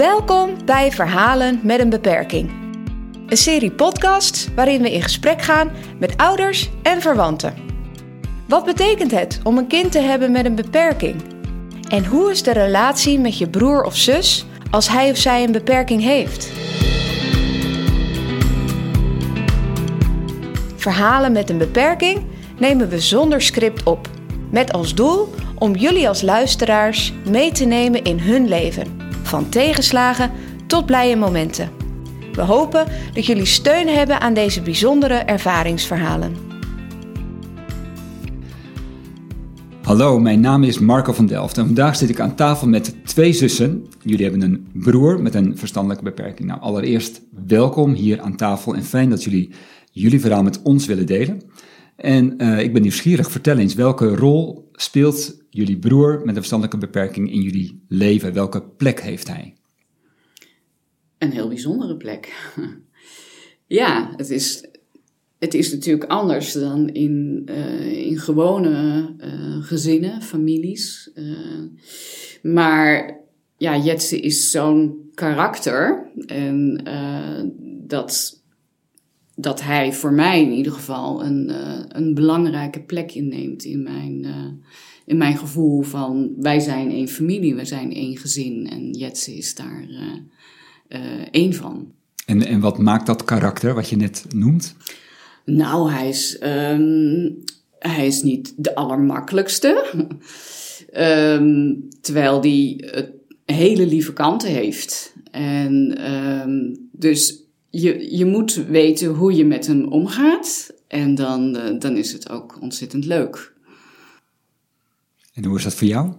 [0.00, 2.50] Welkom bij Verhalen met een beperking.
[3.26, 7.54] Een serie podcasts waarin we in gesprek gaan met ouders en verwanten.
[8.48, 11.22] Wat betekent het om een kind te hebben met een beperking?
[11.88, 15.52] En hoe is de relatie met je broer of zus als hij of zij een
[15.52, 16.50] beperking heeft?
[20.76, 22.24] Verhalen met een beperking
[22.58, 24.08] nemen we zonder script op.
[24.50, 28.99] Met als doel om jullie als luisteraars mee te nemen in hun leven.
[29.30, 30.30] Van tegenslagen
[30.66, 31.70] tot blije momenten.
[32.32, 36.34] We hopen dat jullie steun hebben aan deze bijzondere ervaringsverhalen.
[39.82, 43.32] Hallo, mijn naam is Marco van Delft en vandaag zit ik aan tafel met twee
[43.32, 43.86] zussen.
[44.02, 46.48] Jullie hebben een broer met een verstandelijke beperking.
[46.48, 49.50] Nou, allereerst welkom hier aan tafel en fijn dat jullie
[49.92, 51.42] jullie verhaal met ons willen delen.
[51.96, 56.86] En uh, ik ben nieuwsgierig, vertel eens, welke rol speelt jullie broer met een verstandelijke
[56.86, 58.32] beperking in jullie leven?
[58.32, 59.54] Welke plek heeft hij?
[61.18, 62.52] Een heel bijzondere plek.
[63.80, 64.68] ja, het is,
[65.38, 71.10] het is natuurlijk anders dan in, uh, in gewone uh, gezinnen, families.
[72.42, 73.18] maar
[73.56, 76.82] ja, Jetse is zo'n karakter en
[77.86, 78.39] dat
[79.40, 84.24] dat hij voor mij in ieder geval een, uh, een belangrijke plek inneemt in mijn,
[84.24, 84.46] uh,
[85.04, 89.54] in mijn gevoel van wij zijn één familie, we zijn één gezin en Jetse is
[89.54, 89.84] daar
[90.88, 91.92] uh, één van.
[92.26, 94.76] En, en wat maakt dat karakter wat je net noemt?
[95.44, 97.44] Nou, hij is, um,
[97.78, 99.84] hij is niet de allermakkelijkste.
[100.96, 102.84] um, terwijl hij
[103.44, 105.14] hele lieve kanten heeft.
[105.30, 110.74] En um, dus je, je moet weten hoe je met hem omgaat.
[110.88, 113.52] En dan, uh, dan is het ook ontzettend leuk.
[115.34, 116.12] En hoe is dat voor jou?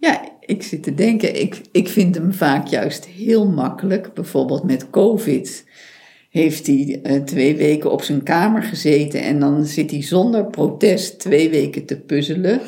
[0.00, 4.14] Ja, ik zit te denken, ik, ik vind hem vaak juist heel makkelijk.
[4.14, 5.64] Bijvoorbeeld met COVID
[6.30, 11.18] heeft hij uh, twee weken op zijn kamer gezeten en dan zit hij zonder protest
[11.18, 12.60] twee weken te puzzelen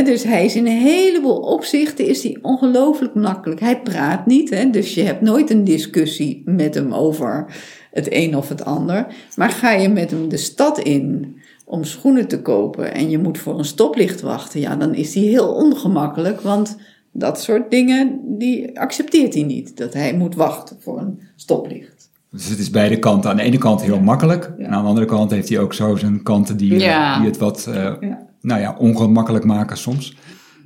[0.00, 3.60] dus hij is in een heleboel opzichten is hij ongelooflijk makkelijk.
[3.60, 7.46] Hij praat niet, dus je hebt nooit een discussie met hem over
[7.90, 9.06] het een of het ander.
[9.36, 13.38] Maar ga je met hem de stad in om schoenen te kopen en je moet
[13.38, 16.76] voor een stoplicht wachten, ja, dan is hij heel ongemakkelijk, want
[17.12, 19.76] dat soort dingen die accepteert hij niet.
[19.76, 22.10] Dat hij moet wachten voor een stoplicht.
[22.30, 23.30] Dus het is beide kanten.
[23.30, 24.52] Aan de ene kant heel makkelijk.
[24.58, 27.18] En aan de andere kant heeft hij ook zo zijn kanten die, ja.
[27.18, 30.16] die het wat uh, ja nou ja, ongemakkelijk maken soms?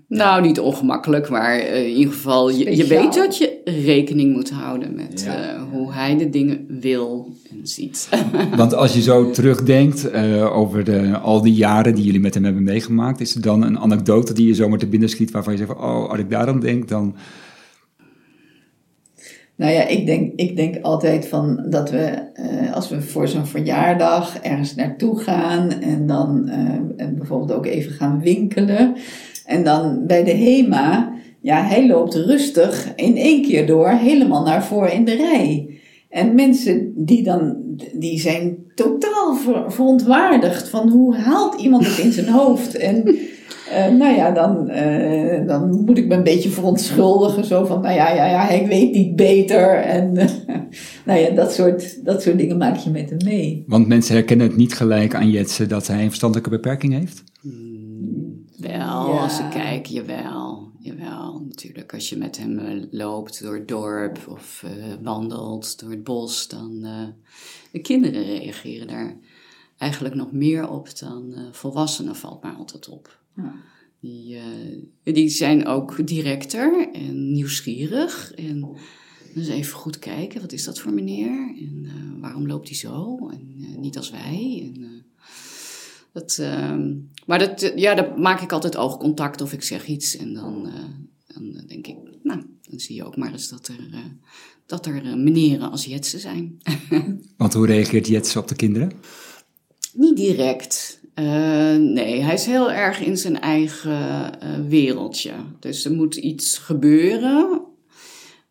[0.08, 4.50] Nou, niet ongemakkelijk, maar uh, in ieder geval, je, je, weet dat je rekening moet
[4.50, 8.08] houden met uh, hoe hij de dingen wil en ziet.
[8.56, 12.44] Want als je zo terugdenkt uh, over de, al die jaren die jullie met hem
[12.44, 15.58] hebben meegemaakt, is er dan een anekdote die je zomaar te binnen schiet waarvan je
[15.58, 17.16] zegt: Oh, als ik daar aan denk, dan.
[19.56, 23.46] Nou ja, ik denk, ik denk altijd van dat we, uh, als we voor zo'n
[23.46, 26.50] verjaardag ergens naartoe gaan en dan
[26.96, 28.94] uh, bijvoorbeeld ook even gaan winkelen.
[29.46, 34.64] En dan bij de HEMA, ja, hij loopt rustig in één keer door helemaal naar
[34.64, 35.70] voren in de rij.
[36.08, 37.56] En mensen die dan,
[37.92, 42.76] die zijn totaal ver, verontwaardigd van hoe haalt iemand het in zijn hoofd?
[42.76, 43.18] En
[43.70, 47.44] uh, nou ja, dan, uh, dan moet ik me een beetje verontschuldigen.
[47.44, 49.74] Zo van, nou ja, ja, ja hij weet niet beter.
[49.74, 50.24] En uh,
[51.06, 53.64] nou ja, dat soort, dat soort dingen maak je met hem mee.
[53.66, 57.22] Want mensen herkennen het niet gelijk aan Jetsen dat hij een verstandelijke beperking heeft?
[57.42, 59.22] Mm, wel, ja.
[59.22, 60.64] als ik kijk, jawel.
[60.78, 61.94] Jawel, natuurlijk.
[61.94, 64.64] Als je met hem loopt door het dorp of
[65.02, 66.86] wandelt door het bos, dan...
[67.72, 69.16] de kinderen reageren daar
[69.78, 73.18] eigenlijk nog meer op dan volwassenen, valt mij altijd op.
[74.00, 78.32] Die, uh, die zijn ook directer en nieuwsgierig.
[78.32, 78.76] En
[79.34, 81.54] dus even goed kijken, wat is dat voor meneer?
[81.58, 83.28] En uh, waarom loopt hij zo?
[83.28, 84.72] En uh, niet als wij?
[84.74, 85.04] En,
[86.12, 86.94] dat, ehm,
[87.26, 90.16] maar dat, ja, dat maak ik altijd oogcontact of ik zeg iets.
[90.16, 90.70] En dan,
[91.26, 94.02] dan denk ik, nou, dan zie je ook maar eens dat er,
[94.66, 96.58] dat er meneren als Jetsen zijn.
[97.36, 98.92] Want hoe reageert Jetsen op de kinderen?
[99.92, 101.00] Niet direct.
[101.18, 103.90] Uh, nee, hij is heel erg in zijn eigen
[104.42, 105.32] uh, wereldje.
[105.60, 107.60] Dus er moet iets gebeuren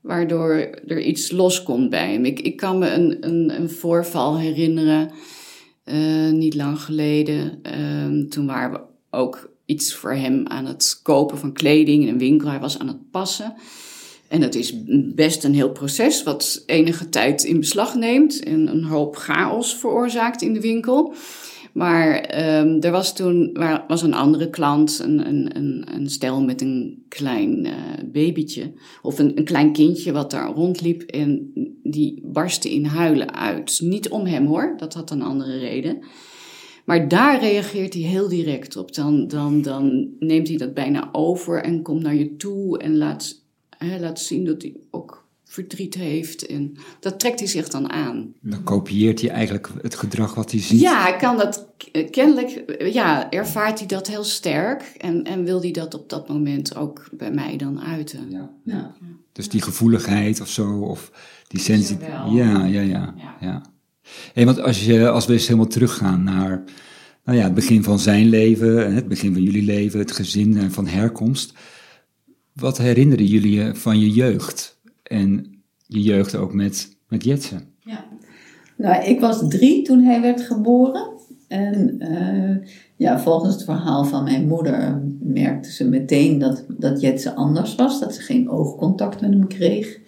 [0.02, 0.52] waardoor
[0.88, 2.26] er iets loskomt bij hem.
[2.26, 5.12] Ik, ik kan me een, een, een voorval herinneren,
[5.86, 7.60] uh, niet lang geleden.
[7.62, 8.80] Ehm, toen waren we
[9.18, 12.50] ook iets voor hem aan het kopen van kleding in een winkel.
[12.50, 13.54] Hij was aan het passen.
[14.28, 14.74] En dat is
[15.16, 20.42] best een heel proces, wat enige tijd in beslag neemt en een hoop chaos veroorzaakt
[20.42, 21.14] in de winkel.
[21.76, 23.58] Maar ehm, er was toen
[23.88, 27.74] was een andere klant, een, een, een, een stel met een klein uh,
[28.12, 28.74] babytje.
[29.02, 31.02] Of een, een klein kindje wat daar rondliep.
[31.02, 31.52] En
[31.84, 33.80] die barstte in huilen uit.
[33.84, 36.04] Niet om hem hoor, dat had een andere reden.
[36.86, 38.94] Maar daar reageert hij heel direct op.
[38.94, 43.42] Dan, dan, dan neemt hij dat bijna over en komt naar je toe en laat,
[43.78, 45.25] hè, laat zien dat hij ook
[45.56, 46.46] verdriet heeft.
[46.46, 48.34] En dat trekt hij zich dan aan.
[48.42, 50.80] Dan kopieert hij eigenlijk het gedrag wat hij ziet.
[50.80, 51.68] Ja, hij kan dat
[52.12, 52.64] kennelijk,
[52.94, 54.82] ja, ervaart hij dat heel sterk.
[54.98, 58.30] En, en wil hij dat op dat moment ook bij mij dan uiten.
[58.30, 58.50] Ja.
[58.64, 58.96] ja.
[59.32, 61.12] Dus die gevoeligheid of zo, of
[61.48, 62.32] die sensitiviteit.
[62.32, 63.14] Ja, ja, ja.
[63.18, 63.36] ja.
[63.40, 63.62] ja.
[64.34, 66.64] Hey, want als, je, als we eens helemaal teruggaan naar
[67.24, 70.88] nou ja, het begin van zijn leven, het begin van jullie leven, het gezin van
[70.88, 71.54] herkomst.
[72.54, 74.75] Wat herinneren jullie van je jeugd?
[75.08, 77.62] En je jeugd ook met, met Jetsen.
[77.80, 78.06] Ja.
[78.78, 81.14] Nou, ik was drie toen hij werd geboren.
[81.48, 87.36] En uh, ja, volgens het verhaal van mijn moeder merkte ze meteen dat, dat Jetsen
[87.36, 88.00] anders was.
[88.00, 90.00] Dat ze geen oogcontact met hem kreeg.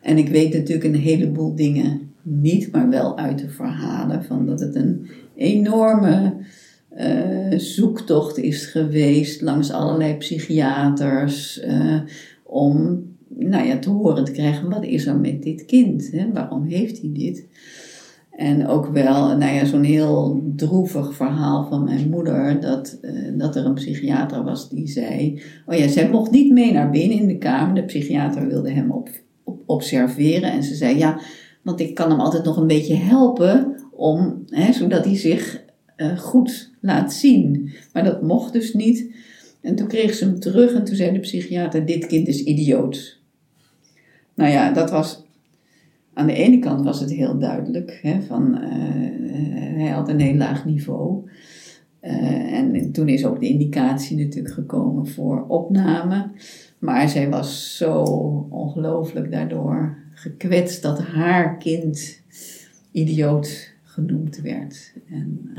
[0.00, 4.24] En ik weet natuurlijk een heleboel dingen niet, maar wel uit de verhalen.
[4.24, 6.34] Van dat het een enorme
[6.96, 11.62] uh, zoektocht is geweest langs allerlei psychiaters.
[11.64, 12.00] Uh,
[12.44, 13.02] om
[13.48, 16.10] nou ja, te horen te krijgen, wat is er met dit kind?
[16.12, 16.32] Hè?
[16.32, 17.46] Waarom heeft hij dit?
[18.30, 23.56] En ook wel, nou ja, zo'n heel droevig verhaal van mijn moeder, dat, uh, dat
[23.56, 27.26] er een psychiater was die zei, oh ja, zij mocht niet mee naar binnen in
[27.26, 29.08] de kamer, de psychiater wilde hem op,
[29.44, 31.20] op observeren en ze zei, ja,
[31.62, 35.64] want ik kan hem altijd nog een beetje helpen, om, hè, zodat hij zich
[35.96, 37.70] uh, goed laat zien.
[37.92, 39.14] Maar dat mocht dus niet.
[39.60, 43.19] En toen kreeg ze hem terug en toen zei de psychiater, dit kind is idioot.
[44.40, 45.22] Nou ja, dat was.
[46.14, 50.34] Aan de ene kant was het heel duidelijk, hè, van, uh, hij had een heel
[50.34, 51.30] laag niveau.
[52.02, 56.30] Uh, en toen is ook de indicatie natuurlijk gekomen voor opname.
[56.78, 58.02] Maar zij was zo
[58.50, 62.22] ongelooflijk daardoor gekwetst dat haar kind
[62.92, 64.92] idioot genoemd werd.
[65.10, 65.50] En,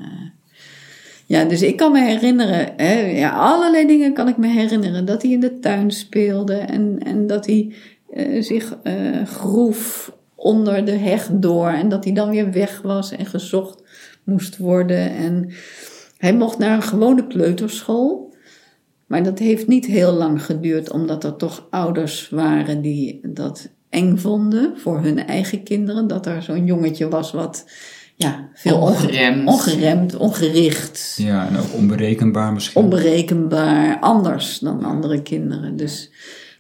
[1.26, 5.06] ja, dus ik kan me herinneren, hè, ja, allerlei dingen kan ik me herinneren.
[5.06, 7.74] Dat hij in de tuin speelde en, en dat hij
[8.14, 13.12] uh, zich uh, groef onder de heg door en dat hij dan weer weg was
[13.12, 13.84] en gezocht
[14.24, 15.16] moest worden.
[15.16, 15.52] En
[16.18, 18.34] hij mocht naar een gewone kleuterschool.
[19.08, 24.18] Maar dat heeft niet heel lang geduurd, omdat er toch ouders waren die dat eng
[24.18, 26.08] vonden voor hun eigen kinderen.
[26.08, 27.66] Dat er zo'n jongetje was wat
[28.16, 29.48] ja, veel ongeremd.
[29.48, 31.16] ongeremd, ongericht.
[31.18, 32.82] Ja, en ook onberekenbaar misschien.
[32.82, 35.76] Onberekenbaar, anders dan andere kinderen.
[35.76, 36.12] Dus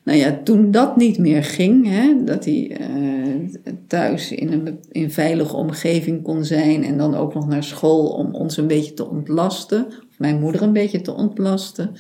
[0.03, 3.50] nou ja, toen dat niet meer ging, hè, dat hij uh,
[3.88, 8.36] thuis in een in veilige omgeving kon zijn en dan ook nog naar school om
[8.36, 11.92] ons een beetje te ontlasten, of mijn moeder een beetje te ontlasten,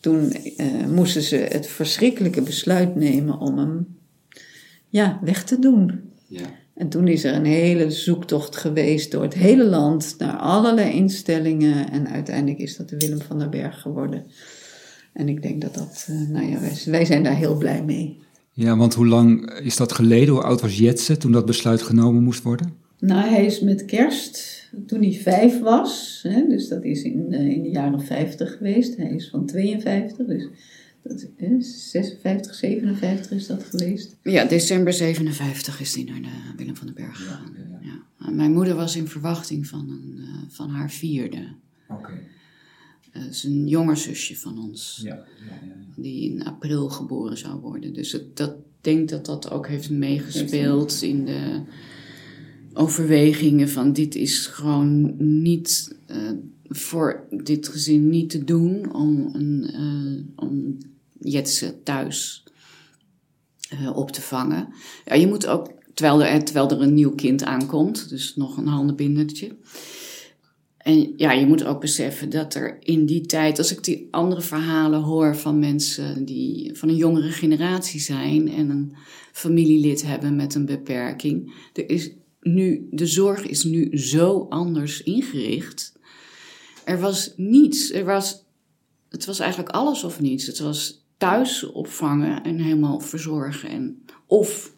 [0.00, 3.96] toen uh, moesten ze het verschrikkelijke besluit nemen om hem
[4.88, 6.00] ja, weg te doen.
[6.26, 6.46] Ja.
[6.74, 11.90] En toen is er een hele zoektocht geweest door het hele land naar allerlei instellingen
[11.90, 14.26] en uiteindelijk is dat de Willem van der Berg geworden.
[15.16, 18.18] En ik denk dat dat, uh, nou ja, wij, wij, zijn daar heel blij mee.
[18.52, 20.34] Ja, want hoe lang is dat geleden?
[20.34, 22.72] Hoe oud was Jetse toen dat besluit genomen moest worden?
[22.98, 27.40] Nou, hij is met kerst, toen hij vijf was, hè, dus dat is in, uh,
[27.40, 28.96] in de jaren 50 geweest.
[28.96, 30.48] Hij is van 52, dus
[31.02, 34.16] dat is 56, 57 is dat geweest.
[34.22, 37.52] Ja, december 57 is hij naar de Willem van den Berg gegaan.
[37.56, 38.30] Ja, ja, ja.
[38.30, 41.54] Mijn moeder was in verwachting van, een, uh, van haar vierde.
[43.16, 43.26] Okay.
[43.26, 45.00] Het is een jonger zusje van ons.
[45.02, 45.24] Ja, ja,
[45.66, 47.92] ja, Die in april geboren zou worden.
[47.92, 51.62] Dus ik dat, denk dat dat ook heeft meegespeeld in de
[52.72, 56.30] overwegingen van dit is gewoon niet uh,
[56.64, 60.78] voor dit gezin niet te doen om, een, uh, om
[61.20, 62.44] Jetse thuis
[63.94, 64.68] op te vangen.
[65.04, 68.66] Ja, je moet ook, terwijl er, terwijl er een nieuw kind aankomt, dus nog een
[68.66, 69.56] handenbindertje
[70.86, 74.40] en ja, je moet ook beseffen dat er in die tijd, als ik die andere
[74.40, 78.96] verhalen hoor van mensen die van een jongere generatie zijn en een
[79.32, 85.92] familielid hebben met een beperking, er is nu, de zorg is nu zo anders ingericht.
[86.84, 88.44] Er was niets, er was,
[89.08, 90.46] het was eigenlijk alles of niets.
[90.46, 94.74] Het was thuis opvangen en helemaal verzorgen en of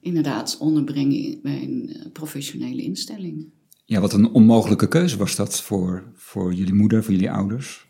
[0.00, 3.50] inderdaad onderbrengen bij een professionele instelling.
[3.92, 7.86] Ja, wat een onmogelijke keuze was dat voor, voor jullie moeder, voor jullie ouders.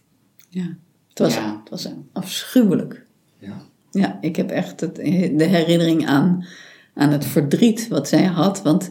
[0.48, 0.76] Ja,
[1.08, 1.60] het was, ja.
[1.60, 3.06] Het was afschuwelijk.
[3.38, 3.62] Ja.
[3.90, 6.46] ja, ik heb echt het, de herinnering aan,
[6.94, 8.62] aan het verdriet wat zij had.
[8.62, 8.90] Want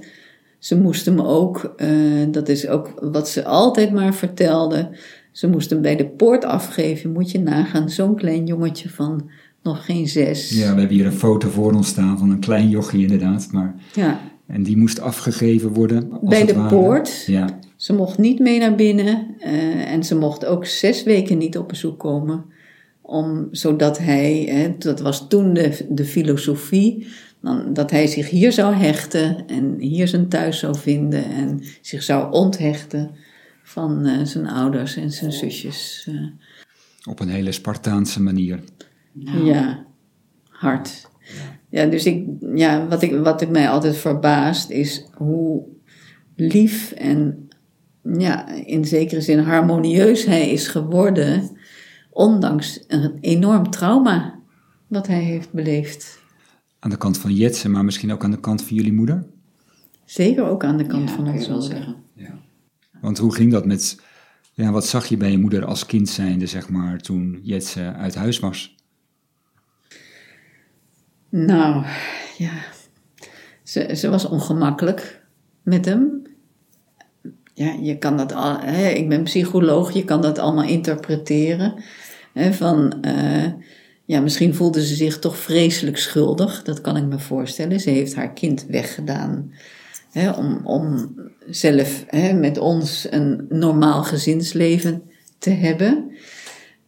[0.59, 1.89] ze moest hem ook, eh,
[2.31, 4.97] dat is ook wat ze altijd maar vertelde,
[5.31, 7.11] ze moest hem bij de poort afgeven.
[7.11, 9.29] Moet je nagaan, zo'n klein jongetje van
[9.63, 10.49] nog geen zes.
[10.49, 13.51] Ja, we hebben hier een foto voor ons staan van een klein jochie inderdaad.
[13.51, 14.19] Maar, Ja,
[14.51, 16.11] en die moest afgegeven worden.
[16.11, 16.75] als bij het de ware.
[16.75, 17.23] poort.
[17.25, 21.57] Ja, Ze mocht niet mee naar binnen eh, en ze mocht ook zes weken niet
[21.57, 22.45] op bezoek komen.
[23.01, 27.07] Om, zodat hij, hè, dat was toen de, de filosofie,
[27.41, 32.03] dan, dat hij zich hier zou hechten en hier zijn thuis zou vinden en zich
[32.03, 33.11] zou onthechten
[33.63, 36.07] van eh, zijn ouders en zijn zusjes.
[36.11, 37.09] eh.
[37.09, 38.59] op een hele Spartaanse manier.
[39.11, 39.85] Nou, Ja,
[40.49, 41.09] hard.
[41.71, 45.63] Ja, dus ik, ja, wat, ik, wat ik mij altijd verbaast is hoe
[46.35, 47.49] lief en
[48.17, 51.49] ja, in zekere zin harmonieus hij is geworden,
[52.09, 54.39] ondanks een enorm trauma
[54.87, 56.19] wat hij heeft beleefd.
[56.79, 59.25] Aan de kant van Jetse, maar misschien ook aan de kant van jullie moeder.
[60.05, 61.95] Zeker ook aan de kant ja, van ons wel zeggen.
[63.01, 64.01] Want hoe ging dat met,
[64.53, 68.15] ja, wat zag je bij je moeder als kind zijnde, zeg maar, toen Jetse uit
[68.15, 68.75] huis was?
[71.31, 71.85] Nou,
[72.37, 72.51] ja.
[73.63, 75.21] Ze, ze was ongemakkelijk
[75.63, 76.21] met hem.
[77.53, 78.59] Ja, je kan dat al.
[78.59, 81.83] Hè, ik ben psycholoog, je kan dat allemaal interpreteren.
[82.33, 83.47] Hè, van, eh,
[84.05, 86.63] ja, misschien voelde ze zich toch vreselijk schuldig.
[86.63, 87.79] Dat kan ik me voorstellen.
[87.79, 89.53] Ze heeft haar kind weggedaan.
[90.11, 91.15] Hè, om, om
[91.49, 95.03] zelf hè, met ons een normaal gezinsleven
[95.39, 96.11] te hebben.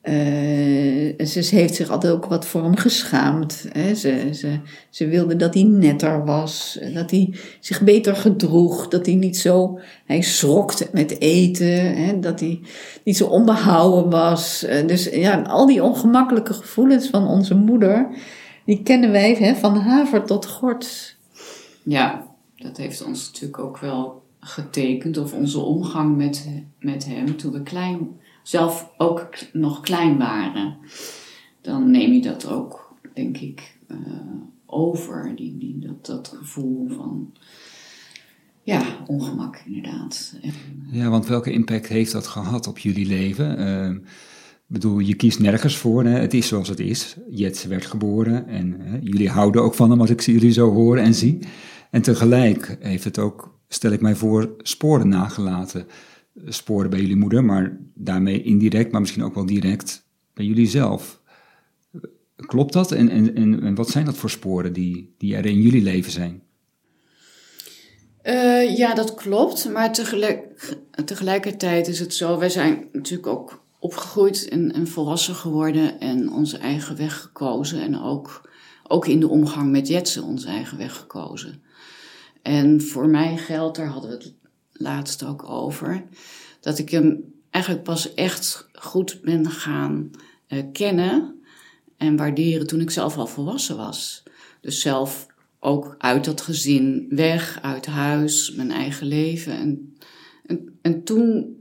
[0.03, 3.65] Ze, ze heeft zich altijd ook wat voor hem geschaamd.
[3.72, 3.95] Hè.
[3.95, 9.15] Ze, ze, ze wilde dat hij netter was, dat hij zich beter gedroeg, dat hij
[9.15, 12.62] niet zo, hij schrokte met eten, hè, dat hij
[13.03, 14.63] niet zo onbehouden was.
[14.63, 18.07] Eh, dus ja, al die ongemakkelijke gevoelens van onze moeder,
[18.65, 21.17] die kennen wij hè, van haver tot gort.
[21.83, 25.17] Ja, dat heeft ons natuurlijk ook wel getekend.
[25.17, 28.10] Of onze omgang met, met hem toen we klein,
[28.44, 30.78] zelf ook nog klein waren.
[31.62, 33.98] Dan neem je dat ook, denk ik, eh,
[34.66, 35.34] over.
[35.36, 37.34] Die, dat, dat gevoel van,
[38.64, 40.36] ja, ongemak inderdaad.
[40.42, 40.54] En,
[40.92, 43.58] Ja, want welke impact heeft dat gehad op jullie leven?
[43.58, 43.90] Eh,
[44.68, 46.04] Ik bedoel, je kiest nergens voor.
[46.04, 46.20] Hè?
[46.20, 47.18] Het is zoals het is.
[47.30, 51.14] Jetse werd geboren en jullie houden ook van hem als ik jullie zo hoor en
[51.14, 51.40] zie.
[51.92, 55.88] En tegelijk heeft het ook, stel ik mij voor, sporen nagelaten.
[56.46, 61.22] Sporen bij jullie moeder, maar daarmee indirect, maar misschien ook wel direct bij jullie zelf.
[62.36, 62.92] Klopt dat?
[62.92, 66.44] En, en, en, wat zijn dat voor sporen die, die er in jullie leven zijn?
[68.22, 69.70] Eh, ja, dat klopt.
[69.70, 70.75] Maar tegelijk,
[71.06, 76.58] tegelijkertijd is het zo, wij zijn natuurlijk ook opgegroeid en, en volwassen geworden en onze
[76.58, 77.82] eigen weg gekozen.
[77.82, 78.50] En ook,
[78.88, 81.63] ook in de omgang met Jetsen onze eigen weg gekozen.
[82.42, 84.34] En voor mij geldt, daar hadden we het
[84.74, 86.03] laatst ook over,
[86.60, 90.12] dat ik hem eigenlijk pas echt goed ben gaan
[90.48, 91.42] eh, kennen
[91.98, 94.24] en waarderen toen ik zelf al volwassen was.
[94.62, 95.27] Dus zelf
[95.60, 99.53] ook uit dat gezin weg, uit huis, mijn eigen leven.
[99.58, 99.96] En,
[100.46, 101.56] en, en toen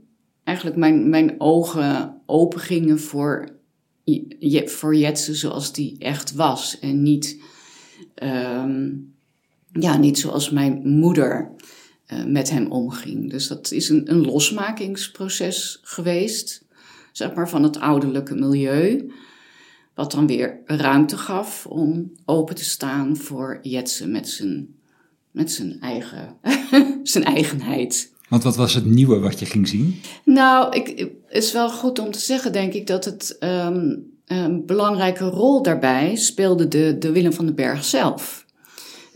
[0.45, 3.49] eigenlijk mijn, mijn ogen open gingen voor,
[4.04, 6.78] Je- voor Jetsen zoals die echt was.
[6.78, 7.42] En niet,
[8.14, 8.90] ehm,
[9.73, 11.50] ja, niet zoals mijn moeder
[12.06, 13.30] eh, met hem omging.
[13.30, 16.64] Dus dat is een, een losmakingsproces geweest,
[17.12, 19.12] zeg maar, van het ouderlijke milieu.
[19.94, 24.75] Wat dan weer ruimte gaf om open te staan voor Jetsen met zijn,
[25.30, 26.37] met zijn, eigen,
[27.02, 28.12] zijn eigenheid.
[28.28, 30.00] Want wat was het nieuwe wat je ging zien?
[30.25, 33.94] Nou, ik, het is wel goed om te zeggen, denk ik, dat het ehm,
[34.26, 38.47] een belangrijke rol daarbij speelde de, de Willem van den Berg zelf.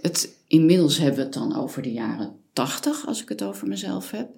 [0.01, 4.11] Het, inmiddels hebben we het dan over de jaren tachtig, als ik het over mezelf
[4.11, 4.29] heb.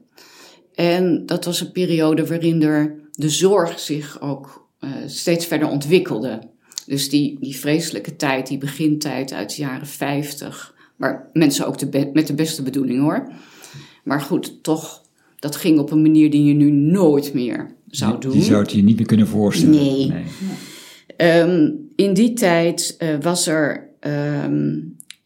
[0.74, 6.40] En dat was een periode waarin er de zorg zich ook eh, steeds verder ontwikkelde.
[6.86, 12.10] Dus die, die vreselijke tijd, die begintijd uit de jaren 50, waar mensen ook de
[12.12, 13.32] met de beste bedoeling hoor.
[14.04, 15.02] Maar goed, toch,
[15.38, 18.36] dat ging op een manier die je nu nooit meer zou doen.
[18.36, 19.74] Je zou het je niet meer kunnen voorstellen.
[19.74, 20.24] Nee.
[21.16, 24.76] Ehm, in die tijd eh, was er ehm,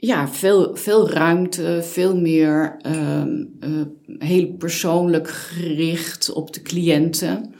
[0.04, 3.70] ja, veel, veel ruimte, veel meer ehm, eh,
[4.18, 7.54] heel persoonlijk gericht op de cliënten.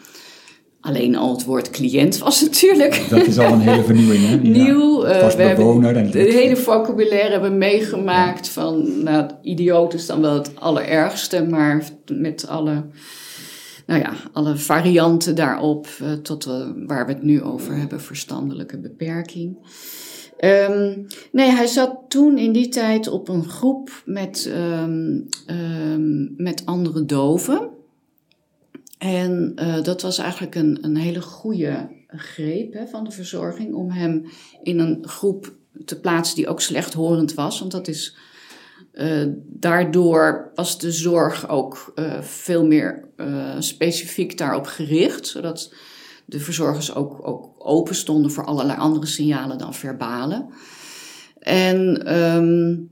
[0.80, 4.34] Alleen al het woord cliënt was natuurlijk Dat is al een hele vernieuwing, hè?
[4.42, 4.64] Ja.
[4.64, 5.02] nieuw.
[5.04, 10.06] Eh, Vast we hebben bewoner en het hele vocabulaire hebben meegemaakt van, nou, idioot is
[10.06, 12.84] dan wel het allerergste, maar met alle,
[13.86, 18.78] nou ja, alle varianten daarop, eh, tot eh, waar we het nu over hebben, verstandelijke
[18.78, 19.56] beperking.
[20.36, 26.62] Ehm, nee, hij zat toen in die tijd op een groep met, ehm, ehm, met
[26.66, 27.70] andere doven.
[29.02, 33.90] En eh, dat was eigenlijk een, een hele goede greep hè, van de verzorging om
[33.90, 34.24] hem
[34.62, 37.58] in een groep te plaatsen die ook slechthorend was.
[37.58, 38.16] Want dat is,
[38.92, 43.08] eh, daardoor was de zorg ook eh, veel meer
[43.58, 45.74] specifiek daarop gericht, zodat
[46.24, 50.46] de verzorgers ook, ook open stonden voor allerlei andere signalen dan verbale.
[51.38, 52.90] En um,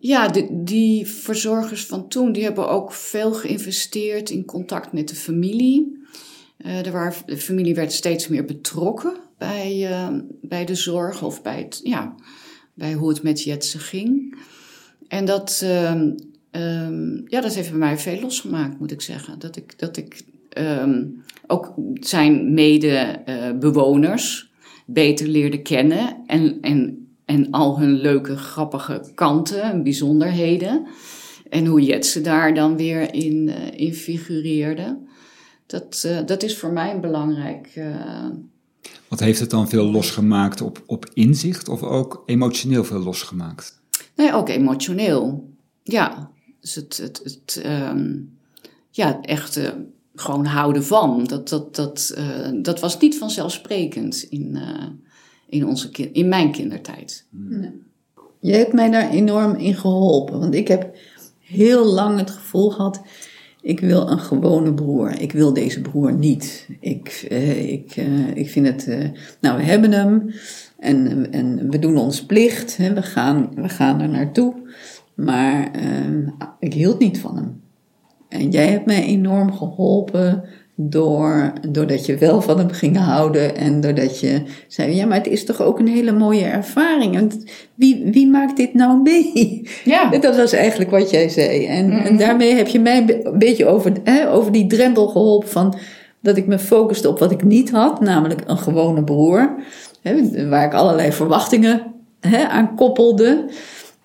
[0.00, 6.00] ja, die, verzorgers van toen, die hebben ook veel geïnvesteerd in contact met de familie.
[6.58, 6.82] Uh,
[7.26, 12.14] de familie werd steeds meer betrokken bij, uh, bij de zorg of bij, het, ja,
[12.74, 14.38] bij hoe het met Jetsen ging.
[15.08, 15.94] En dat, uh,
[17.26, 19.38] ja, dat heeft bij mij veel losgemaakt, moet ik zeggen.
[19.38, 20.22] Dat ik, dat ik
[20.58, 24.50] um, ook zijn medebewoners
[24.86, 30.86] beter leerde kennen en, en, en al hun leuke, grappige kanten en bijzonderheden.
[31.48, 34.98] En hoe Jetse daar dan weer in, uh, in figureerde.
[35.66, 37.72] Dat, uh, dat is voor mij belangrijk.
[37.76, 38.26] Uh...
[39.08, 43.80] Wat heeft het dan veel losgemaakt op, op inzicht of ook emotioneel veel losgemaakt?
[44.16, 45.50] Nee, ook emotioneel.
[45.82, 46.30] Ja,
[46.60, 48.38] dus het, het, het um,
[48.90, 49.72] ja, echt
[50.14, 51.24] gewoon houden van.
[51.24, 54.86] Dat, dat, dat, uh, dat was niet vanzelfsprekend in, uh,
[55.48, 57.26] in, onze in mijn kindertijd.
[57.30, 57.70] Nee.
[58.40, 60.38] Je hebt mij daar enorm in geholpen.
[60.38, 60.96] Want ik heb
[61.38, 63.02] heel lang het gevoel gehad.
[63.60, 65.20] Ik wil een gewone broer.
[65.20, 66.68] Ik wil deze broer niet.
[66.80, 67.96] Ik, uh, ik,
[68.34, 69.12] ik vind het.
[69.40, 70.32] nou, we hebben hem.
[70.78, 72.76] En, en we doen ons plicht.
[72.76, 74.54] Hè, we, gaan, we gaan er naartoe.
[75.14, 76.28] Maar ehm,
[76.58, 77.61] ik hield niet van hem.
[78.32, 83.80] En jij hebt mij enorm geholpen door, doordat je wel van hem ging houden en
[83.80, 87.16] doordat je zei, ja, maar het is toch ook een hele mooie ervaring.
[87.16, 87.30] En
[87.74, 89.68] wie, wie maakt dit nou mee?
[89.84, 90.10] Ja.
[90.20, 91.66] Dat was eigenlijk wat jij zei.
[91.66, 92.06] En, mm-hmm.
[92.06, 95.78] en daarmee heb je mij een beetje over, hè, over die drempel geholpen van
[96.20, 99.54] dat ik me focuste op wat ik niet had, namelijk een gewone broer,
[100.02, 101.82] hè, waar ik allerlei verwachtingen
[102.20, 103.44] hè, aan koppelde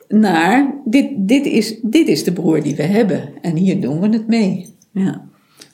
[0.07, 4.09] naar dit, dit, is, dit is de broer die we hebben en hier doen we
[4.09, 4.75] het mee.
[4.91, 5.25] Ja.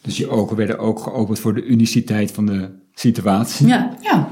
[0.01, 3.67] Dus je ogen werden ook geopend voor de uniciteit van de situatie.
[3.67, 4.29] Ja, ja.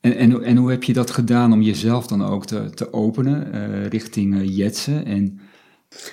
[0.00, 3.48] En, en, en hoe heb je dat gedaan om jezelf dan ook te, te openen
[3.54, 5.06] uh, richting uh, Jetsen?
[5.06, 5.40] En...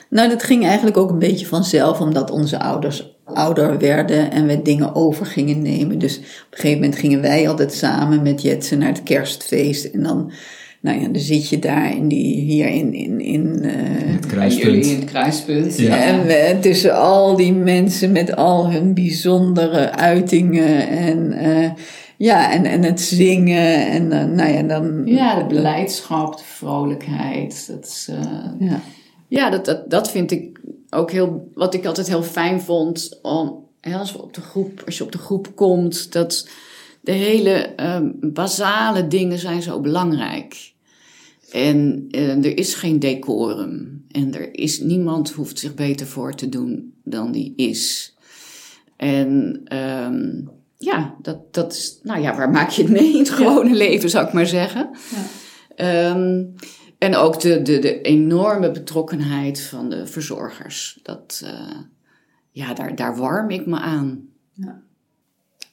[0.10, 4.62] Nou, dat ging eigenlijk ook een beetje vanzelf, omdat onze ouders ouder werden en we
[4.62, 6.00] dingen over gingen nemen.
[6.00, 9.86] Dus op een gegeven moment gingen wij altijd samen met Jetsen naar het kerstfeest.
[9.86, 10.32] En dan
[10.84, 13.72] nou ja, dan zit je daar in die, hier in, in, in, uh,
[14.14, 14.86] het kruispunt.
[14.86, 15.78] in het kruispunt.
[15.78, 16.04] Ja.
[16.04, 21.72] En we, tussen al die mensen met al hun bijzondere uitingen en, uh,
[22.18, 25.02] ja, en, en het zingen en uh, nou ja, dan...
[25.06, 27.68] Ja, de beleidschap, de vrolijkheid.
[27.68, 28.10] Dat is,
[28.60, 28.82] ja,
[29.28, 33.66] ja dat, dat, dat vind ik ook heel, wat ik altijd heel fijn vond, om,
[33.82, 36.48] hè, als, we op de groep, als je op de groep komt, dat
[37.02, 40.73] de hele um, basale dingen zijn zo belangrijk.
[41.54, 44.06] En uh, er is geen decorum.
[44.12, 48.16] En er is, niemand hoeft zich beter voor te doen dan die is.
[48.96, 53.30] En um, ja, dat, dat is, nou ja, waar maak je het mee in het
[53.30, 53.76] gewone ja.
[53.76, 54.90] leven, zou ik maar zeggen.
[55.76, 56.10] Ja.
[56.10, 56.54] Um,
[56.98, 61.00] en ook de, de, de enorme betrokkenheid van de verzorgers.
[61.04, 61.78] Dat, uh,
[62.52, 64.28] ja, daar, daar warm ik me aan.
[64.54, 64.82] Ja.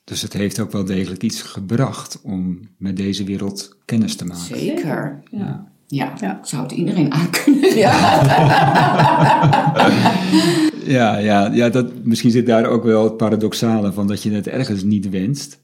[0.04, 4.58] Dus het heeft ook wel degelijk iets gebracht om met deze wereld kennis te maken.
[4.58, 5.22] Zeker.
[5.30, 5.69] Ja.
[5.90, 6.38] Ja, ja.
[6.38, 7.76] ik zou het iedereen aankunnen.
[7.76, 7.92] Ja.
[10.96, 14.46] ja, ja, ja dat, misschien zit daar ook wel het paradoxale van dat je het
[14.46, 15.62] ergens niet wenst.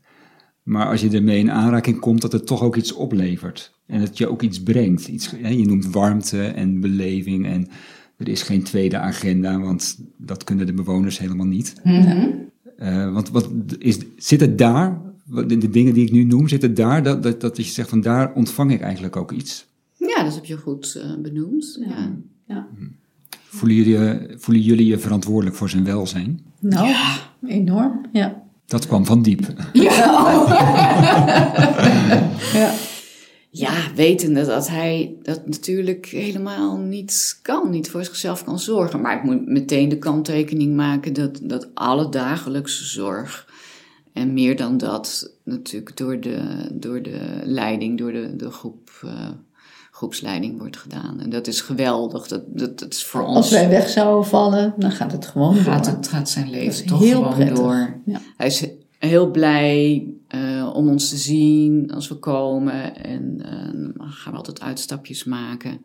[0.63, 3.79] Maar als je ermee in aanraking komt, dat het toch ook iets oplevert.
[3.87, 5.09] En dat je ook iets brengt.
[5.09, 7.47] Iets, hè, je noemt warmte en beleving.
[7.47, 7.69] En
[8.17, 11.75] er is geen tweede agenda, want dat kunnen de bewoners helemaal niet.
[11.83, 12.51] Mm -hmm.
[12.79, 16.63] uh, want wat is, zit het daar, de, de, dingen die ik nu noem, zit
[16.63, 19.67] het daar dat, dat, dat je zegt van daar ontvang ik eigenlijk ook iets?
[20.17, 21.79] Ja, dat heb je goed uh, benoemd.
[21.89, 22.17] Ja.
[22.47, 22.69] ja.
[23.31, 26.45] Voelen, jullie, voelen jullie je verantwoordelijk voor zijn welzijn?
[26.61, 27.17] Nou, ja.
[27.47, 28.43] enorm, ja.
[28.67, 29.47] Dat kwam van diep.
[29.73, 29.95] Ja.
[32.53, 32.75] ja.
[33.51, 39.01] ja, wetende dat hij dat natuurlijk helemaal niet kan, niet voor zichzelf kan zorgen.
[39.01, 43.47] Maar ik moet meteen de kanttekening maken dat, dat alle dagelijkse zorg
[44.13, 49.31] en meer dan dat natuurlijk door de, door de leiding, door de, de groep uh,
[49.97, 51.21] groepsleiding wordt gedaan.
[51.21, 52.29] En dat is geweldig.
[52.29, 53.37] Dat, dat, dat is voor Als ons.
[53.37, 55.95] Als wij weg zouden vallen, dan gaat het gewoon gaat door.
[55.95, 57.57] Het gaat zijn leven toch heel gewoon prettig.
[57.59, 58.01] door.
[58.05, 58.21] Ja.
[58.37, 58.67] Hij is
[58.99, 63.05] heel blij uh, om ons te zien als we komen.
[63.05, 63.37] En
[63.97, 65.81] dan gaan we altijd uitstapjes maken.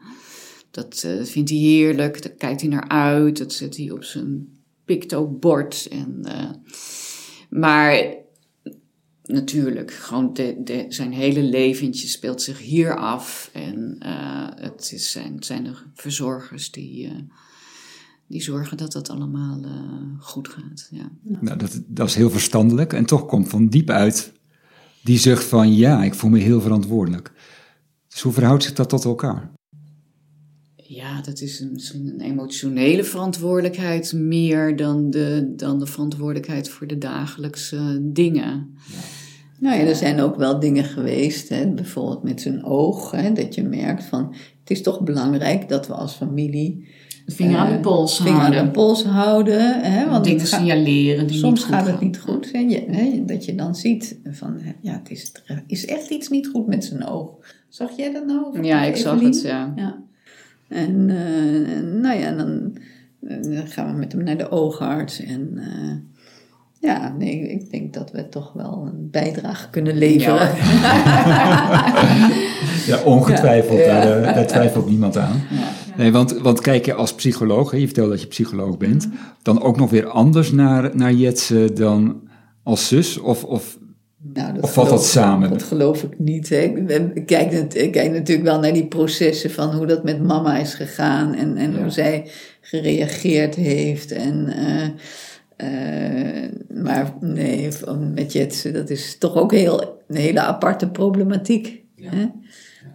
[0.72, 2.22] Dat vindt hij heerlijk.
[2.22, 3.38] Daar kijkt hij naar uit.
[3.38, 4.48] Dat zet hij op zijn
[4.86, 5.88] pictobord.
[5.92, 6.26] En,
[7.50, 8.16] maar
[9.24, 13.50] natuurlijk, gewoon de, zijn hele leventje speelt zich hier af.
[13.54, 13.96] En
[14.56, 17.12] het is zijn, zijn de verzorgers die
[18.32, 19.72] die zorgen dat dat allemaal uh,
[20.20, 20.88] goed gaat.
[20.92, 21.12] Ja.
[21.22, 22.94] Nou, dat, dat is heel verstandelijk.
[22.94, 24.32] En toch komt van diep uit
[25.04, 27.32] die zucht van ja, ik voel me heel verantwoordelijk.
[28.08, 29.52] Dus hoe verhoudt zich dat tot elkaar?
[31.22, 36.98] Ja, dat is een, een emotionele verantwoordelijkheid meer dan de, dan de verantwoordelijkheid voor de
[36.98, 38.76] dagelijkse dingen.
[38.88, 38.98] Ja.
[39.60, 43.56] Nou ja, er zijn ook wel dingen geweest, hè, bijvoorbeeld met zijn oog, hè, dat
[43.56, 46.88] je merkt van het is toch belangrijk dat we als familie
[47.26, 48.60] vinger aan de eh, pols vinger houden.
[48.60, 49.82] aan de pols houden.
[49.82, 52.52] Hè, want Dingen signaleren die Soms gaat het niet goed.
[52.52, 56.48] Hè, hè, dat je dan ziet van, ja, het is, er is echt iets niet
[56.48, 57.30] goed met zijn oog.
[57.70, 58.64] Zag jij dat nou?
[58.64, 59.74] Ja, ik zag het, ja.
[59.76, 60.04] ja.
[60.72, 62.78] En uh, nou ja, dan,
[63.20, 65.52] dan, gaan we met hem naar de oogarts en...
[65.56, 65.94] Uh,
[66.80, 70.56] ja, nee, ik denk dat we toch wel een bijdrage kunnen leveren.
[70.56, 71.86] Ja,
[72.88, 74.02] ja ongetwijfeld, ja.
[74.02, 75.42] Daar, daar, twijfelt niemand aan.
[75.98, 79.16] Nee, want, want kijk je als psycholoog, je vertelt dat je psycholoog bent, mhm.
[79.42, 82.22] dan ook nog weer anders naar, naar Jetse dan
[82.64, 83.18] als zus?
[83.18, 83.78] Of, of,
[84.34, 85.50] nou, of valt dat samen?
[85.50, 86.50] Dat geloof ik niet.
[86.50, 86.58] Hè.
[87.14, 90.74] Ik, kijk, ik kijk natuurlijk wel naar die processen van hoe dat met mama is
[90.74, 92.28] gegaan en, en hoe zij
[92.62, 94.12] gereageerd heeft.
[94.12, 94.88] En, uh,
[95.70, 96.50] uh,
[96.84, 97.70] maar nee,
[98.14, 101.84] met Jetse, dat is toch ook heel, een hele aparte problematiek.
[101.96, 102.30] Hè?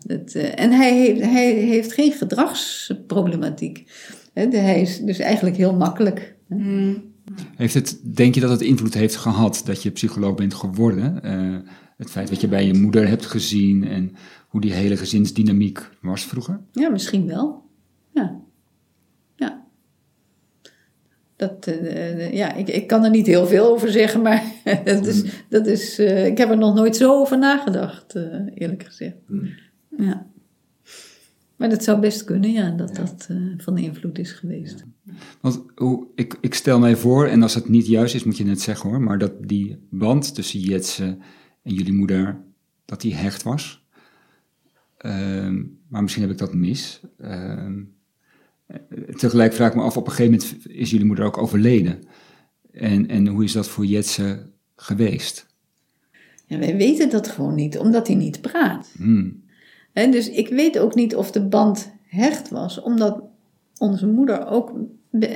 [0.07, 3.91] Dat, uh, en hij heeft, hij heeft geen gedragsproblematiek.
[4.33, 4.49] Hè?
[4.49, 6.35] Hij is dus eigenlijk heel makkelijk.
[6.49, 7.15] Hmm.
[7.57, 11.21] Heeft het, denk je dat het invloed heeft gehad dat je psycholoog bent geworden?
[11.25, 11.57] Uh,
[11.97, 14.17] het feit wat je bij je moeder hebt gezien en
[14.49, 16.61] hoe die hele gezinsdynamiek was vroeger?
[16.73, 17.63] Ja, misschien wel.
[18.11, 18.41] Ja.
[19.37, 19.65] Ja.
[21.37, 24.45] Dat, uh, ja, ik, ik kan er niet heel veel over zeggen, maar
[24.85, 28.15] dat is, dat is, uh, ik heb er nog nooit zo over nagedacht,
[28.55, 29.17] eerlijk gezegd.
[29.27, 29.49] Hmm.
[29.97, 30.27] Ja.
[31.57, 34.85] Maar dat zou best kunnen, ja, dat dat uh, van invloed is geweest.
[35.41, 38.49] Want hoe, ik, ik stel mij voor, en als het niet juist is, moet je
[38.49, 41.19] het zeggen hoor, maar dat die band tussen Jetse
[41.63, 42.41] en jullie moeder,
[42.85, 43.85] dat die hecht was.
[45.01, 45.13] Uh,
[45.89, 47.01] maar misschien heb ik dat mis.
[47.21, 47.73] Uh,
[49.17, 51.99] tegelijk vraag ik me af, op een gegeven moment is jullie moeder ook overleden.
[52.73, 55.47] En, en hoe is dat voor Jetse geweest?
[56.47, 58.95] Ja, wij weten dat gewoon niet, omdat hij niet praat.
[58.97, 59.45] Hmm
[60.05, 63.23] dus ik weet ook niet of de band hecht was, omdat
[63.79, 64.73] onze moeder ook,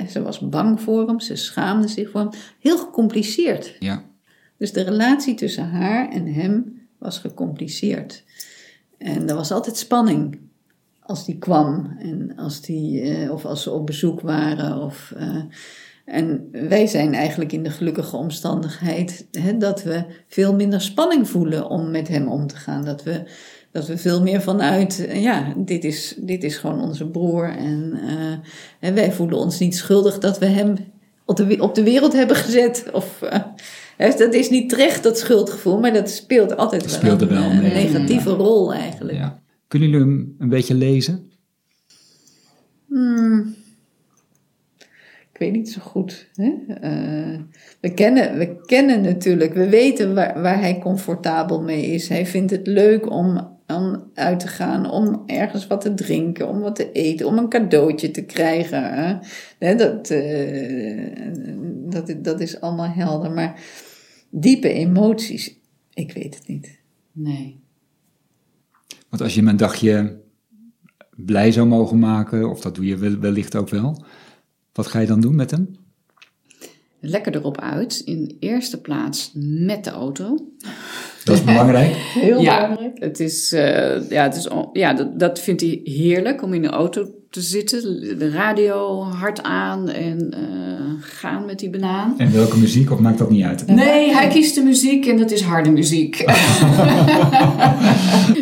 [0.09, 2.29] ze was bang voor hem, ze schaamde zich voor hem.
[2.59, 3.75] Heel gecompliceerd.
[3.79, 4.03] Ja.
[4.57, 8.23] Dus de relatie tussen haar en hem was gecompliceerd.
[8.97, 10.39] En er was altijd spanning
[10.99, 14.81] als die kwam en als die, eh, of als ze op bezoek waren.
[14.81, 15.43] Of, eh,
[16.05, 21.69] en wij zijn eigenlijk in de gelukkige omstandigheid hè, dat we veel minder spanning voelen
[21.69, 22.85] om met hem om te gaan.
[22.85, 23.23] Dat we
[23.71, 27.49] dat we veel meer vanuit, eh, ja, dit is, dit is gewoon onze broer.
[27.57, 28.33] En, uh,
[28.79, 30.75] en wij voelen ons niet schuldig dat we hem
[31.25, 32.85] op de, op de wereld hebben gezet.
[32.93, 33.21] Of,
[33.97, 37.65] uh, dat is niet terecht, dat schuldgevoel, maar dat speelt altijd dat speelt wel, een,
[37.65, 39.17] een negatieve rol eigenlijk.
[39.17, 39.41] Ja.
[39.67, 41.31] Kunnen jullie hem een beetje lezen?
[42.87, 43.55] Hmm.
[45.33, 46.29] Ik weet niet zo goed.
[46.35, 46.53] Hè?
[46.67, 47.39] Uh,
[47.81, 52.09] we, kennen, we kennen natuurlijk, we weten waar, waar hij comfortabel mee is.
[52.09, 56.59] Hij vindt het leuk om om uit te gaan, om ergens wat te drinken, om
[56.59, 59.19] wat te eten, om een cadeautje te krijgen.
[59.59, 59.75] Hè?
[59.75, 61.21] Dat, uh,
[61.89, 63.31] dat, dat is allemaal helder.
[63.31, 63.61] Maar
[64.29, 65.55] diepe emoties,
[65.93, 66.79] ik weet het niet.
[67.11, 67.59] Nee.
[69.09, 70.21] Want als je een dagje
[71.15, 74.03] blij zou mogen maken, of dat doe je wellicht ook wel,
[74.73, 75.75] wat ga je dan doen met hem?
[76.99, 78.01] Lekker erop uit.
[78.05, 80.37] In eerste plaats met de auto.
[81.23, 81.93] Dat is belangrijk.
[81.95, 82.99] Heel ja, belangrijk.
[82.99, 86.69] Het is, uh, ja, het is, ja dat, dat vindt hij heerlijk om in de
[86.69, 87.81] auto te zitten.
[88.19, 90.39] De radio hard aan en uh,
[91.01, 92.13] gaan met die banaan.
[92.17, 93.67] En welke muziek, of maakt dat niet uit?
[93.67, 96.19] Nee, hij kiest de muziek en dat is harde muziek.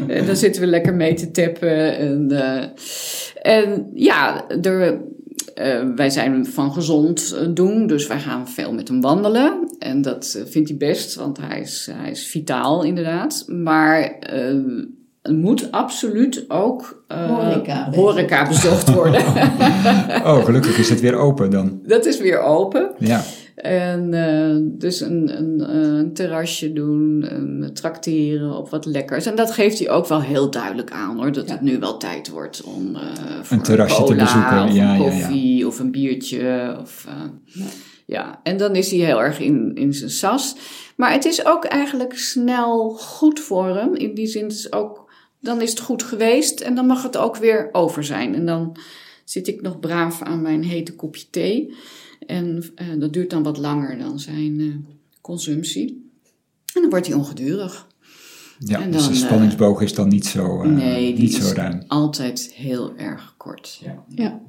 [0.07, 1.97] en dan zitten we lekker mee te tappen.
[1.97, 2.63] En, uh,
[3.41, 4.99] en ja, er
[5.59, 9.75] uh, wij zijn van gezond eh, doen, dus wij gaan veel met hem wandelen.
[9.79, 13.43] En dat eh, vindt hij best, want hij is, hij is vitaal inderdaad.
[13.47, 14.83] Maar uh,
[15.21, 19.21] er moet absoluut ook horeca, horeca bezocht worden.
[20.23, 21.79] oh, gelukkig is het weer open dan.
[21.83, 22.91] Dat is weer open.
[22.97, 23.21] Ja.
[23.61, 29.25] En eh, dus een, een, een, terrasje doen, um, trakteren op wat lekkers.
[29.25, 31.31] En dat geeft hij ook wel heel duidelijk aan hoor.
[31.31, 33.01] Dat het nu wel tijd wordt om uh,
[33.41, 34.63] voor een terrasje te bezoeken.
[34.63, 35.67] Of ja, een koffie ja, ja.
[35.67, 36.77] of een biertje.
[36.81, 37.63] Of, uh,
[38.05, 38.39] ja.
[38.43, 40.55] en dan is hij heel erg in, in zijn sas.
[40.95, 43.95] Maar het is ook eigenlijk snel goed voor hem.
[43.95, 47.37] In die zin is ook, dan is het goed geweest en dan mag het ook
[47.37, 48.35] weer over zijn.
[48.35, 48.77] En dan
[49.29, 51.73] zit ik nog braaf aan mijn hete kopje thee.
[52.25, 54.75] En uh, dat duurt dan wat langer dan zijn uh,
[55.21, 56.11] consumptie.
[56.73, 57.87] En dan wordt hij ongedurig.
[58.59, 61.83] Ja, en dus dan, de spanningsboog uh, is dan niet zo, nee, niet zo ruim.
[61.87, 63.79] altijd heel erg kort.
[63.83, 64.03] Ja.
[64.07, 64.41] ja.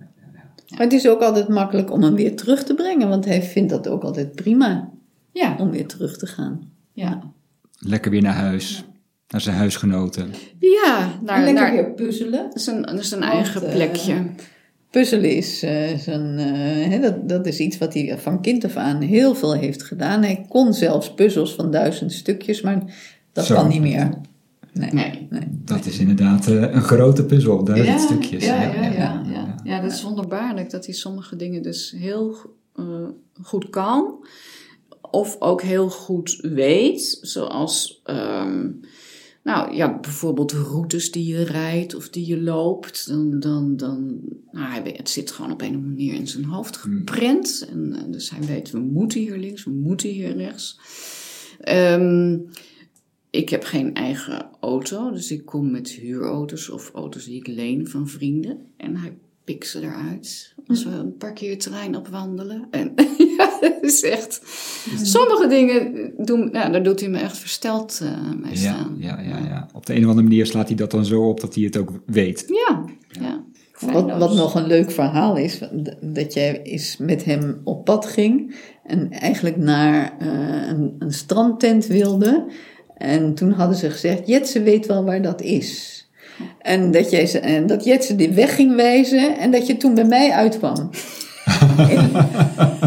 [0.71, 3.71] Maar het is ook altijd makkelijk om hem weer terug te brengen, want hij vindt
[3.71, 4.91] dat ook altijd prima
[5.33, 5.57] ja.
[5.59, 6.73] om weer terug te gaan.
[6.93, 7.33] Ja.
[7.79, 8.93] Lekker weer naar huis, ja.
[9.29, 10.31] naar zijn huisgenoten.
[10.59, 12.51] Ja, naar, en lekker naar weer puzzelen.
[12.55, 14.15] Zijn, zijn eigen Want, plekje.
[14.15, 14.21] Uh,
[14.91, 16.39] puzzelen is, uh, zijn,
[16.93, 20.23] uh, dat, dat is iets wat hij van kind af aan heel veel heeft gedaan.
[20.23, 22.83] Hij kon zelfs puzzels van duizend stukjes, maar
[23.33, 23.55] dat Zo.
[23.55, 24.11] kan niet meer.
[24.73, 24.91] Nee.
[24.93, 25.27] Nee.
[25.31, 25.49] nee.
[25.51, 28.45] Dat is inderdaad uh, een grote puzzel, duizend ja, stukjes.
[28.45, 29.55] Ja ja, ja, ja, ja.
[29.65, 32.37] ja, dat is wonderbaarlijk dat hij sommige dingen dus heel
[32.77, 32.85] uh,
[33.43, 34.25] goed kan.
[35.11, 37.19] Of ook heel goed weet.
[37.21, 38.81] Zoals, um,
[39.51, 43.09] nou ja, bijvoorbeeld routes die je rijdt of die je loopt.
[43.09, 46.77] Dan, dan, dan nou, het zit gewoon op een of andere manier in zijn hoofd
[46.77, 47.67] geprent.
[47.71, 50.79] En, en dus hij weet, we moeten hier links, we moeten hier rechts.
[51.69, 52.49] Um,
[53.31, 57.89] ik heb geen eigen auto, dus ik kom met huurauto's of auto's die ik leen
[57.89, 58.59] van vrienden.
[58.77, 59.17] En hij
[59.51, 62.67] pikt ze eruit als we een parkeerterrein opwandelen.
[62.71, 62.93] En
[63.37, 64.41] ja, dat is echt...
[65.03, 68.11] Sommige dingen, doen, nou, daar doet hij me echt versteld uh,
[68.43, 68.97] mee staan.
[68.99, 69.69] Ja, ja, ja.
[69.75, 71.77] Op de een of andere manier slaat hij dat dan zo op dat hij het
[71.77, 72.45] ook weet.
[72.47, 73.45] Ja, ja.
[73.93, 75.61] Wat, wat, nog een leuk verhaal is,
[76.01, 81.87] dat jij eens met hem op pad ging en eigenlijk naar uh, een, een strandtent
[81.87, 82.47] wilde.
[82.97, 86.00] En toen hadden ze gezegd, Jetse weet wel waar dat is.
[86.63, 90.05] En dat, jij, en dat Jetse de weg ging wijzen en dat je toen bij
[90.05, 90.91] mij uitkwam.
[91.89, 92.11] In,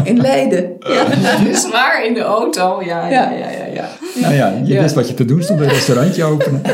[0.04, 0.76] in Leiden.
[0.78, 1.04] Ja,
[1.38, 2.82] dat is waar, in de auto.
[2.84, 3.66] Ja, ja, ja, ja.
[3.74, 3.88] ja.
[4.14, 6.60] Nou ja, je wist wat je te doen stond, een restaurantje openen.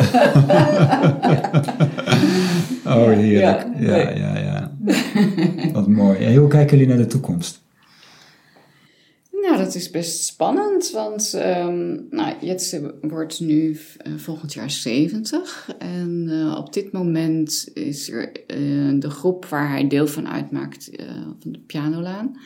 [2.86, 3.66] oh, heerlijk.
[3.78, 4.70] Ja, ja, ja.
[5.72, 6.18] Wat mooi.
[6.18, 7.60] En hoe kijken jullie naar de toekomst?
[9.50, 15.70] Nou, dat is best spannend, want um, nou, Jetse wordt nu uh, volgend jaar 70.
[15.78, 20.90] En uh, op dit moment is er uh, de groep waar hij deel van uitmaakt,
[21.40, 22.36] van de pianolaan,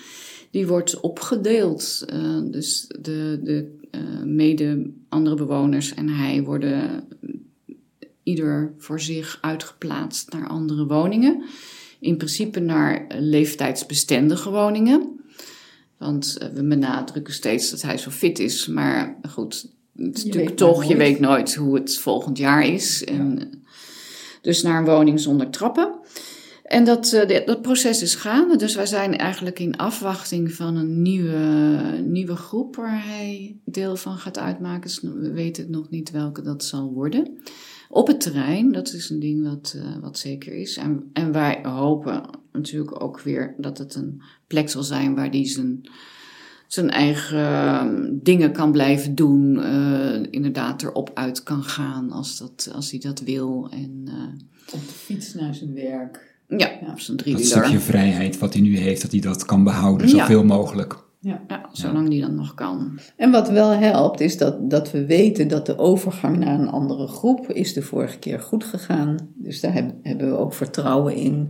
[0.51, 2.07] die wordt opgedeeld.
[2.51, 3.79] dus de, de
[4.25, 7.05] mede andere bewoners en hij worden
[8.23, 11.43] ieder voor zich uitgeplaatst naar andere woningen.
[12.01, 15.24] In principe naar leeftijdsbestendige woningen.
[15.99, 18.67] Want we benadrukken steeds dat hij zo fit is.
[18.67, 23.05] Maar goed, het is natuurlijk toch, je weet nooit hoe het volgend jaar is.
[23.05, 23.51] En,
[24.41, 25.95] Dus naar een woning zonder trappen.
[26.65, 28.57] En dat, de, dat proces is gaande.
[28.57, 31.39] Dus wij zijn eigenlijk in afwachting van een nieuwe,
[32.05, 34.83] nieuwe groep waar hij deel van gaat uitmaken.
[34.83, 37.39] Dus we weten nog niet welke dat zal worden.
[37.89, 40.77] Op het terrein, dat is een ding wat, wat zeker is.
[40.77, 42.23] En, en wij hopen
[42.59, 45.91] natuurlijk ook weer dat het een plek zal zijn waar hij zijn,
[46.67, 49.55] zijn eigen uh, dingen kan blijven doen.
[49.57, 53.69] Uh, inderdaad erop uit kan gaan als, dat, als hij dat wil.
[53.71, 54.09] En,
[54.73, 56.33] Op de fiets naar zijn werk.
[56.49, 56.91] Ja, ja.
[56.91, 60.41] op zijn Dat stukje vrijheid wat hij nu heeft, dat hij dat kan behouden, zoveel
[60.41, 60.47] Ja.
[60.47, 61.03] mogelijk.
[61.21, 61.43] Ja.
[61.49, 62.99] Ja, zolang die dan nog kan.
[63.17, 67.07] En wat wel helpt, is dat, dat we weten dat de overgang naar een andere
[67.07, 69.17] groep is de vorige keer goed gegaan.
[69.35, 71.49] Dus daar heb- hebben we ook vertrouwen in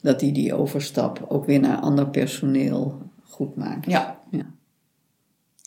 [0.00, 3.86] dat hij die overstap ook weer naar ander personeel goed maakt.
[3.86, 4.16] Ja.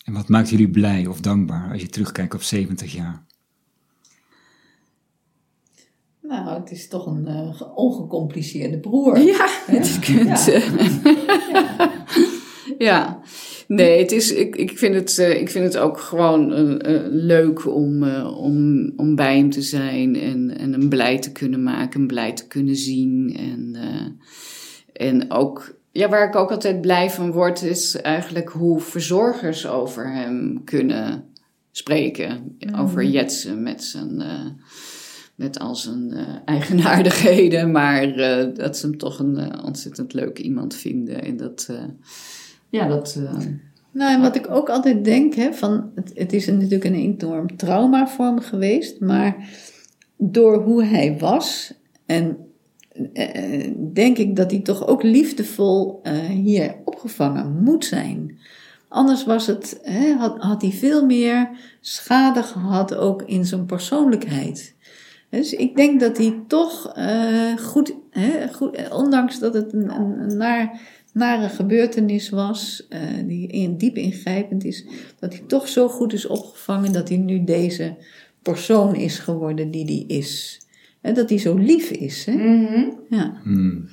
[0.10, 3.24] En wat maakt jullie blij of dankbaar als je terugkijkt op 70 jaar?
[6.22, 9.20] Nou, het is toch een eh, ongecompliceerde broer.
[9.20, 10.46] Ja, het kunt.
[12.78, 12.78] Ja.
[12.78, 13.20] Ja,
[13.69, 17.03] nee, het is, ik, ik, vind het, eh, ik vind het ook gewoon eh, eh,
[17.10, 21.99] leuk om, om, om bij hem te zijn en, en hem blij te kunnen maken,
[21.99, 23.36] hem blij te kunnen zien.
[23.38, 23.75] En,
[24.93, 30.13] en ook, ja, waar ik ook altijd blij van word, is eigenlijk hoe verzorgers over
[30.13, 31.23] hem kunnen
[31.71, 32.58] spreken.
[32.77, 34.23] Over Jetsen met zijn.
[35.36, 36.13] met al zijn
[36.45, 38.15] eigenaardigheden, maar
[38.53, 41.23] dat ze hem toch een ontzettend leuk iemand vinden.
[41.23, 41.69] En dat,
[42.69, 43.15] ja, dat.
[43.15, 43.45] eh,
[43.91, 47.58] Nou, en wat ik ook altijd denk, hè, van, het, het is natuurlijk een enorm
[47.58, 49.49] trauma voor hem geweest, maar
[50.17, 51.73] door hoe hij was,
[52.05, 52.38] en
[53.13, 58.38] eh, denk ik dat hij toch ook liefdevol eh, hier opgevangen moet zijn.
[58.88, 61.49] Anders was het, hè, had, had hij veel meer
[61.82, 64.75] schade gehad ook in zijn persoonlijkheid.
[65.29, 66.93] Dus ik denk dat hij toch
[67.62, 70.79] goed, hè, goed, ondanks dat het een, een, een naar,
[71.13, 74.86] nare gebeurtenis was, uh, die in, diep ingrijpend is,
[75.19, 77.95] dat hij toch zo goed is opgevangen dat hij nu deze
[78.41, 80.62] persoon is geworden die hij is.
[81.02, 82.26] En dat hij zo lief is.
[82.26, 82.34] Hè?
[82.34, 82.89] Mhm.
[83.10, 83.88] Ja, Hmm.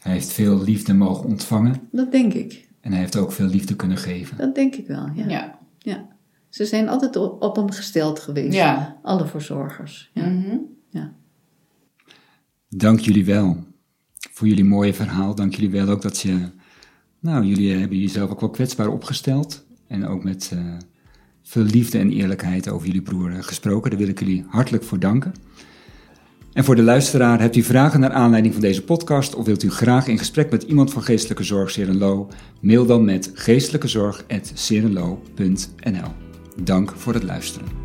[0.00, 2.68] Hij heeft veel liefde mogen ontvangen dat denk ik.
[2.80, 4.36] en hij heeft ook veel liefde kunnen geven.
[4.36, 5.28] Dat denk ik wel, ja.
[5.28, 5.58] Ja.
[5.78, 6.08] ja.
[6.48, 8.54] Ze zijn altijd op, op hem gesteld geweest.
[8.54, 8.98] Ja.
[9.02, 10.10] Alle verzorgers.
[10.14, 10.26] Ja.
[10.26, 10.56] Mhm.
[10.88, 11.12] ja.
[12.68, 13.56] Dank jullie wel
[14.32, 15.34] voor jullie mooie verhaal.
[15.34, 16.48] Dank jullie wel ook dat je,
[17.20, 19.64] nou, jullie hebben jezelf ook wel kwetsbaar opgesteld.
[19.86, 20.58] En ook met eh,
[21.42, 23.90] veel liefde en eerlijkheid over jullie broer eh, gesproken.
[23.90, 25.32] Daar wil ik jullie hartelijk voor danken.
[26.52, 29.70] En voor de luisteraar, hebt u vragen naar aanleiding van deze podcast of wilt u
[29.70, 32.28] graag in gesprek met iemand van Geestelijke Zorg Serenlo?
[32.60, 36.12] Mail dan met geestelijkezorg.serenlo.nl.
[36.62, 37.79] Dank voor het luisteren.